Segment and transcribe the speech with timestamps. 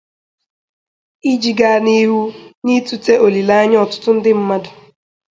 [1.31, 2.19] iji gaa n'ihu
[2.65, 4.71] n'itute olileanya ọtụtụ ndị mmadụ